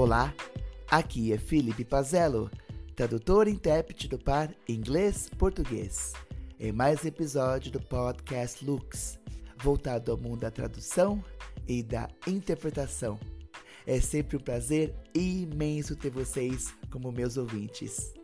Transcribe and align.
Olá, 0.00 0.32
aqui 0.88 1.32
é 1.32 1.38
Felipe 1.38 1.84
Pazello, 1.84 2.48
tradutor 2.94 3.48
e 3.48 3.50
intérprete 3.50 4.06
do 4.06 4.16
par 4.16 4.54
inglês-português, 4.68 6.12
em 6.60 6.70
mais 6.70 7.04
episódio 7.04 7.72
do 7.72 7.80
podcast 7.80 8.64
Lux, 8.64 9.18
voltado 9.60 10.12
ao 10.12 10.16
mundo 10.16 10.42
da 10.42 10.52
tradução 10.52 11.20
e 11.66 11.82
da 11.82 12.08
interpretação. 12.28 13.18
É 13.84 14.00
sempre 14.00 14.36
um 14.36 14.40
prazer 14.40 14.94
imenso 15.12 15.96
ter 15.96 16.10
vocês 16.10 16.72
como 16.92 17.10
meus 17.10 17.36
ouvintes. 17.36 18.14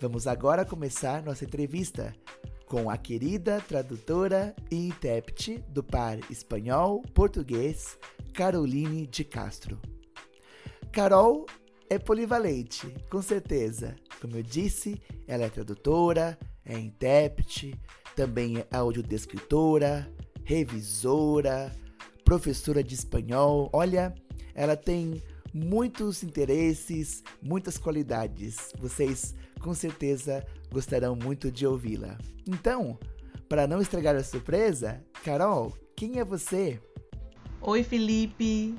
Vamos 0.00 0.26
agora 0.26 0.64
começar 0.64 1.22
nossa 1.22 1.44
entrevista 1.44 2.12
com 2.66 2.90
a 2.90 2.96
querida 2.96 3.60
tradutora 3.60 4.52
e 4.68 4.88
intérprete 4.88 5.58
do 5.68 5.84
par 5.84 6.18
espanhol-português, 6.28 7.96
Caroline 8.34 9.06
de 9.06 9.22
Castro. 9.22 9.91
Carol 10.92 11.46
é 11.88 11.98
polivalente, 11.98 12.94
com 13.08 13.22
certeza. 13.22 13.96
Como 14.20 14.36
eu 14.36 14.42
disse, 14.42 15.00
ela 15.26 15.44
é 15.44 15.48
tradutora, 15.48 16.38
é 16.66 16.78
intérprete, 16.78 17.80
também 18.14 18.58
é 18.58 18.66
audiodescritora, 18.70 20.06
revisora, 20.44 21.74
professora 22.26 22.84
de 22.84 22.94
espanhol. 22.94 23.70
Olha, 23.72 24.14
ela 24.54 24.76
tem 24.76 25.22
muitos 25.54 26.22
interesses, 26.22 27.24
muitas 27.42 27.78
qualidades. 27.78 28.70
Vocês 28.78 29.34
com 29.60 29.72
certeza 29.72 30.44
gostarão 30.70 31.16
muito 31.16 31.50
de 31.50 31.66
ouvi-la. 31.66 32.18
Então, 32.46 32.98
para 33.48 33.66
não 33.66 33.80
estragar 33.80 34.14
a 34.14 34.22
surpresa, 34.22 35.02
Carol, 35.24 35.72
quem 35.96 36.18
é 36.18 36.24
você? 36.24 36.78
Oi, 37.62 37.82
Felipe, 37.82 38.74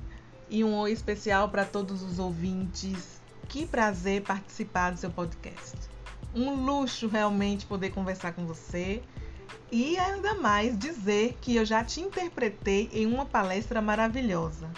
e 0.54 0.64
um 0.64 0.76
oi 0.76 0.92
especial 0.92 1.50
para 1.50 1.66
todos 1.66 2.04
os 2.04 2.20
ouvintes. 2.20 3.20
Que 3.50 3.66
prazer 3.66 4.22
participar 4.22 4.92
do 4.92 5.00
seu 5.00 5.10
podcast. 5.10 5.76
Um 6.36 6.64
luxo 6.64 7.08
realmente 7.08 7.66
poder 7.66 7.90
conversar 7.90 8.34
com 8.34 8.46
você 8.46 9.02
e 9.72 9.98
ainda 9.98 10.36
mais 10.36 10.78
dizer 10.78 11.40
que 11.42 11.56
eu 11.56 11.66
já 11.66 11.84
te 11.84 12.02
interpretei 12.02 12.88
em 12.94 13.08
uma 13.08 13.26
palestra 13.26 13.82
maravilhosa. 13.82 14.70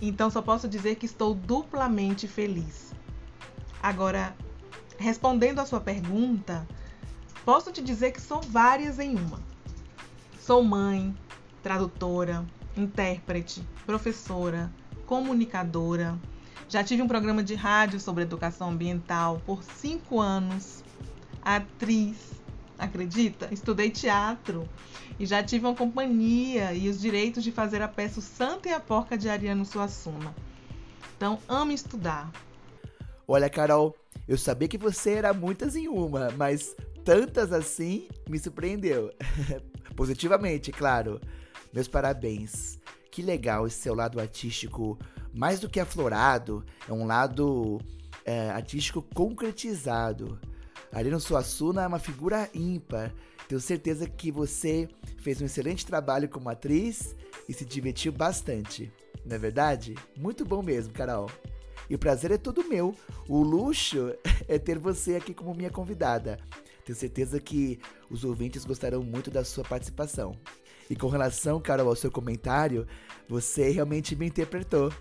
Então 0.00 0.28
só 0.28 0.42
posso 0.42 0.68
dizer 0.68 0.96
que 0.96 1.06
estou 1.06 1.34
duplamente 1.34 2.28
feliz. 2.28 2.92
Agora, 3.82 4.36
respondendo 4.98 5.58
à 5.58 5.64
sua 5.64 5.80
pergunta, 5.80 6.68
posso 7.46 7.72
te 7.72 7.80
dizer 7.80 8.12
que 8.12 8.20
são 8.20 8.42
várias 8.42 8.98
em 8.98 9.16
uma. 9.16 9.40
Sou 10.38 10.62
mãe, 10.62 11.16
tradutora, 11.62 12.44
intérprete, 12.76 13.66
professora, 13.86 14.70
comunicadora. 15.06 16.18
Já 16.68 16.82
tive 16.82 17.02
um 17.02 17.08
programa 17.08 17.42
de 17.42 17.54
rádio 17.54 18.00
sobre 18.00 18.22
educação 18.22 18.70
ambiental 18.70 19.40
por 19.46 19.62
cinco 19.62 20.20
anos. 20.20 20.82
Atriz, 21.42 22.16
acredita? 22.78 23.48
Estudei 23.52 23.90
teatro 23.90 24.68
e 25.18 25.26
já 25.26 25.42
tive 25.42 25.66
uma 25.66 25.74
companhia 25.74 26.72
e 26.72 26.88
os 26.88 27.00
direitos 27.00 27.44
de 27.44 27.52
fazer 27.52 27.82
a 27.82 27.88
peça 27.88 28.18
o 28.18 28.22
Santa 28.22 28.68
e 28.68 28.72
a 28.72 28.80
Porca 28.80 29.16
de 29.16 29.28
Ariano 29.28 29.64
Suassuna. 29.64 30.34
Então, 31.16 31.38
amo 31.48 31.72
estudar. 31.72 32.32
Olha, 33.26 33.48
Carol, 33.48 33.96
eu 34.26 34.36
sabia 34.36 34.68
que 34.68 34.76
você 34.76 35.12
era 35.12 35.32
muitas 35.32 35.76
em 35.76 35.88
uma, 35.88 36.30
mas 36.36 36.74
tantas 37.04 37.52
assim 37.52 38.08
me 38.28 38.38
surpreendeu. 38.38 39.12
Positivamente, 39.94 40.72
claro. 40.72 41.20
Meus 41.72 41.88
parabéns. 41.88 42.78
Que 43.14 43.22
legal 43.22 43.64
esse 43.64 43.76
seu 43.76 43.94
lado 43.94 44.18
artístico, 44.18 44.98
mais 45.32 45.60
do 45.60 45.68
que 45.68 45.78
aflorado, 45.78 46.64
é 46.88 46.92
um 46.92 47.06
lado 47.06 47.80
é, 48.24 48.50
artístico 48.50 49.00
concretizado. 49.14 50.36
Arino 50.90 51.20
Suassuna 51.20 51.84
é 51.84 51.86
uma 51.86 52.00
figura 52.00 52.50
ímpar. 52.52 53.14
Tenho 53.48 53.60
certeza 53.60 54.08
que 54.08 54.32
você 54.32 54.88
fez 55.18 55.40
um 55.40 55.44
excelente 55.44 55.86
trabalho 55.86 56.28
como 56.28 56.48
atriz 56.48 57.14
e 57.48 57.52
se 57.52 57.64
divertiu 57.64 58.10
bastante. 58.10 58.92
Não 59.24 59.36
é 59.36 59.38
verdade? 59.38 59.94
Muito 60.16 60.44
bom 60.44 60.60
mesmo, 60.60 60.92
Carol. 60.92 61.30
E 61.88 61.94
o 61.94 61.98
prazer 62.00 62.32
é 62.32 62.36
todo 62.36 62.68
meu. 62.68 62.96
O 63.28 63.44
luxo 63.44 64.12
é 64.48 64.58
ter 64.58 64.76
você 64.76 65.14
aqui 65.14 65.32
como 65.32 65.54
minha 65.54 65.70
convidada. 65.70 66.36
Tenho 66.84 66.98
certeza 66.98 67.38
que 67.38 67.78
os 68.10 68.24
ouvintes 68.24 68.64
gostarão 68.64 69.04
muito 69.04 69.30
da 69.30 69.44
sua 69.44 69.62
participação. 69.62 70.36
E 70.88 70.96
com 70.96 71.08
relação, 71.08 71.60
Carol, 71.60 71.88
ao 71.88 71.96
seu 71.96 72.10
comentário, 72.10 72.86
você 73.28 73.70
realmente 73.70 74.14
me 74.14 74.26
interpretou. 74.26 74.92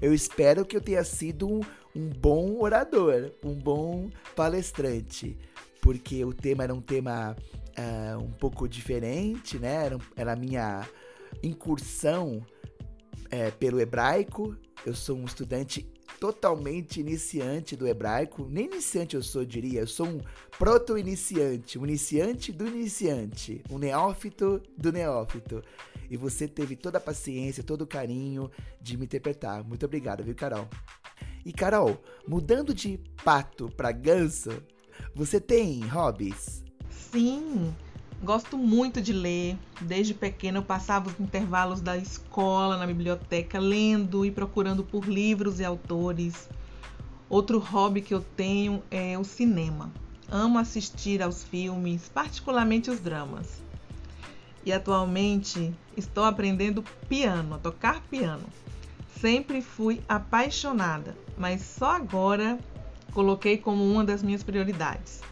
Eu 0.00 0.14
espero 0.14 0.64
que 0.64 0.76
eu 0.76 0.80
tenha 0.80 1.04
sido 1.04 1.48
um, 1.48 1.60
um 1.94 2.08
bom 2.08 2.60
orador, 2.60 3.32
um 3.44 3.54
bom 3.54 4.08
palestrante, 4.36 5.36
porque 5.80 6.24
o 6.24 6.32
tema 6.32 6.64
era 6.64 6.74
um 6.74 6.80
tema 6.80 7.36
uh, 7.78 8.18
um 8.18 8.30
pouco 8.30 8.68
diferente, 8.68 9.58
né? 9.58 9.86
Era, 9.86 9.98
era 10.16 10.32
a 10.32 10.36
minha 10.36 10.88
incursão 11.42 12.44
é, 13.30 13.50
pelo 13.50 13.80
hebraico. 13.80 14.56
Eu 14.86 14.94
sou 14.94 15.16
um 15.16 15.24
estudante 15.24 15.90
totalmente 16.22 17.00
iniciante 17.00 17.74
do 17.74 17.84
hebraico. 17.84 18.46
Nem 18.48 18.66
iniciante 18.66 19.16
eu 19.16 19.22
sou, 19.24 19.44
diria. 19.44 19.80
Eu 19.80 19.88
sou 19.88 20.06
um 20.06 20.20
proto-iniciante, 20.56 21.76
um 21.76 21.84
iniciante 21.84 22.52
do 22.52 22.64
iniciante, 22.64 23.60
um 23.68 23.76
neófito 23.76 24.62
do 24.78 24.92
neófito. 24.92 25.64
E 26.08 26.16
você 26.16 26.46
teve 26.46 26.76
toda 26.76 26.98
a 26.98 27.00
paciência, 27.00 27.64
todo 27.64 27.82
o 27.82 27.86
carinho 27.88 28.48
de 28.80 28.96
me 28.96 29.04
interpretar. 29.04 29.64
Muito 29.64 29.84
obrigado, 29.84 30.22
viu, 30.22 30.36
Carol? 30.36 30.68
E 31.44 31.52
Carol, 31.52 32.00
mudando 32.24 32.72
de 32.72 33.00
pato 33.24 33.68
para 33.76 33.90
ganso, 33.90 34.50
você 35.16 35.40
tem 35.40 35.80
hobbies? 35.88 36.62
Sim, 36.88 37.74
Gosto 38.22 38.56
muito 38.56 39.02
de 39.02 39.12
ler. 39.12 39.58
Desde 39.80 40.14
pequena 40.14 40.58
eu 40.58 40.62
passava 40.62 41.10
os 41.10 41.18
intervalos 41.18 41.80
da 41.80 41.96
escola 41.96 42.76
na 42.76 42.86
biblioteca 42.86 43.58
lendo 43.58 44.24
e 44.24 44.30
procurando 44.30 44.84
por 44.84 45.08
livros 45.08 45.58
e 45.58 45.64
autores. 45.64 46.48
Outro 47.28 47.58
hobby 47.58 48.00
que 48.00 48.14
eu 48.14 48.20
tenho 48.20 48.80
é 48.92 49.18
o 49.18 49.24
cinema. 49.24 49.92
Amo 50.30 50.56
assistir 50.56 51.20
aos 51.20 51.42
filmes, 51.42 52.08
particularmente 52.08 52.92
os 52.92 53.00
dramas. 53.00 53.60
E 54.64 54.72
atualmente 54.72 55.74
estou 55.96 56.22
aprendendo 56.22 56.84
piano, 57.08 57.56
a 57.56 57.58
tocar 57.58 58.02
piano. 58.02 58.46
Sempre 59.20 59.60
fui 59.60 60.00
apaixonada, 60.08 61.16
mas 61.36 61.62
só 61.62 61.96
agora 61.96 62.56
coloquei 63.12 63.58
como 63.58 63.84
uma 63.84 64.04
das 64.04 64.22
minhas 64.22 64.44
prioridades. 64.44 65.22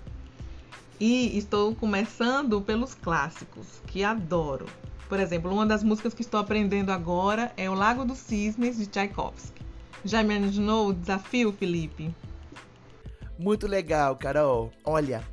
E 1.00 1.38
estou 1.38 1.74
começando 1.74 2.60
pelos 2.60 2.92
clássicos, 2.92 3.80
que 3.86 4.04
adoro. 4.04 4.66
Por 5.08 5.18
exemplo, 5.18 5.50
uma 5.50 5.64
das 5.64 5.82
músicas 5.82 6.12
que 6.12 6.20
estou 6.20 6.38
aprendendo 6.38 6.90
agora 6.90 7.50
é 7.56 7.70
O 7.70 7.74
Lago 7.74 8.04
dos 8.04 8.18
Cisnes, 8.18 8.76
de 8.76 8.86
Tchaikovsky. 8.86 9.62
Já 10.04 10.22
me 10.22 10.36
imaginou 10.36 10.88
o 10.88 10.92
desafio, 10.92 11.52
Felipe? 11.52 12.14
Muito 13.38 13.66
legal, 13.66 14.14
Carol. 14.14 14.70
Olha, 14.84 15.26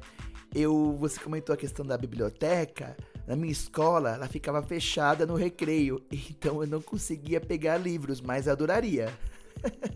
eu, 0.56 0.96
você 0.98 1.20
comentou 1.20 1.54
a 1.54 1.58
questão 1.58 1.86
da 1.86 1.98
biblioteca. 1.98 2.96
Na 3.28 3.36
minha 3.36 3.52
escola, 3.52 4.12
ela 4.12 4.28
ficava 4.30 4.64
fechada 4.64 5.26
no 5.26 5.36
recreio, 5.36 6.02
então 6.10 6.62
eu 6.64 6.68
não 6.70 6.82
conseguia 6.82 7.42
pegar 7.42 7.78
livros, 7.78 8.22
mas 8.22 8.48
adoraria. 8.48 9.14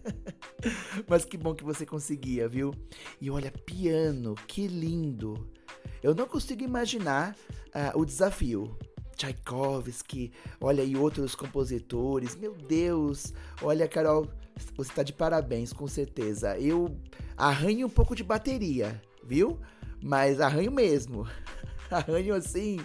mas 1.08 1.24
que 1.24 1.38
bom 1.38 1.56
que 1.56 1.64
você 1.64 1.86
conseguia, 1.86 2.50
viu? 2.50 2.76
E 3.22 3.32
olha, 3.32 3.54
piano, 3.66 4.36
que 4.36 4.68
lindo. 4.68 5.50
Eu 6.02 6.16
não 6.16 6.28
consigo 6.28 6.64
imaginar 6.64 7.36
uh, 7.68 8.00
o 8.00 8.06
desafio. 8.06 8.76
Tchaikovsky, 9.16 10.32
olha 10.60 10.82
aí 10.82 10.96
outros 10.96 11.36
compositores. 11.36 12.36
Meu 12.36 12.56
Deus, 12.56 13.34
olha, 13.62 13.88
Carol, 13.88 14.28
você 14.76 14.92
tá 14.92 15.04
de 15.04 15.14
parabéns, 15.14 15.72
com 15.72 15.88
certeza. 15.88 16.58
Eu 16.58 16.98
arranho 17.38 17.86
um 17.86 17.90
pouco 17.90 18.16
de 18.16 18.24
bateria, 18.24 19.00
viu? 19.24 19.60
Mas 20.02 20.42
arranho 20.42 20.72
mesmo. 20.72 21.28
Arranho 21.92 22.34
assim. 22.34 22.80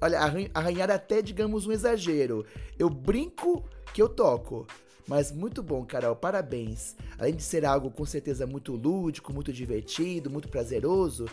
Olha, 0.00 0.18
arranho, 0.18 0.50
arranhar 0.54 0.90
até, 0.90 1.20
digamos, 1.20 1.66
um 1.66 1.72
exagero. 1.72 2.42
Eu 2.78 2.88
brinco 2.88 3.62
que 3.92 4.00
eu 4.00 4.08
toco. 4.08 4.66
Mas 5.06 5.30
muito 5.30 5.62
bom, 5.62 5.84
Carol, 5.84 6.16
parabéns. 6.16 6.96
Além 7.18 7.36
de 7.36 7.42
ser 7.42 7.66
algo 7.66 7.90
com 7.90 8.06
certeza 8.06 8.46
muito 8.46 8.72
lúdico, 8.72 9.30
muito 9.30 9.52
divertido, 9.52 10.30
muito 10.30 10.48
prazeroso, 10.48 11.26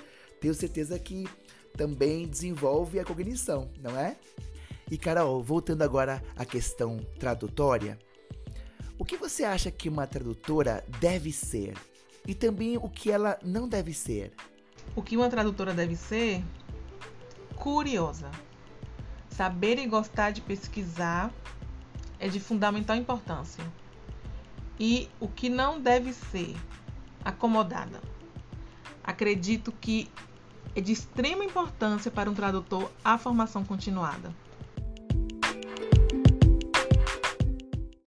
tenho 0.43 0.53
certeza 0.53 0.99
que 0.99 1.25
também 1.71 2.27
desenvolve 2.27 2.99
a 2.99 3.05
cognição, 3.05 3.71
não 3.79 3.97
é? 3.97 4.17
E 4.91 4.97
Carol, 4.97 5.41
voltando 5.41 5.83
agora 5.83 6.21
à 6.35 6.43
questão 6.43 6.97
tradutória, 7.17 7.97
o 8.99 9.05
que 9.05 9.15
você 9.15 9.45
acha 9.45 9.71
que 9.71 9.87
uma 9.87 10.05
tradutora 10.05 10.83
deve 10.99 11.31
ser? 11.31 11.75
E 12.27 12.35
também 12.35 12.75
o 12.75 12.89
que 12.89 13.09
ela 13.09 13.39
não 13.41 13.69
deve 13.69 13.93
ser? 13.93 14.33
O 14.97 15.01
que 15.01 15.15
uma 15.15 15.29
tradutora 15.29 15.73
deve 15.73 15.95
ser? 15.95 16.43
Curiosa. 17.55 18.29
Saber 19.29 19.79
e 19.79 19.87
gostar 19.87 20.31
de 20.31 20.41
pesquisar 20.41 21.33
é 22.19 22.27
de 22.27 22.41
fundamental 22.41 22.97
importância. 22.97 23.63
e 24.77 25.07
o 25.21 25.27
que 25.29 25.47
não 25.47 25.79
deve 25.79 26.11
ser 26.11 26.53
acomodada. 27.23 28.01
Acredito 29.03 29.71
que 29.71 30.09
é 30.75 30.81
de 30.81 30.91
extrema 30.91 31.43
importância 31.43 32.11
para 32.11 32.29
um 32.29 32.33
tradutor 32.33 32.91
a 33.03 33.17
formação 33.17 33.63
continuada. 33.63 34.33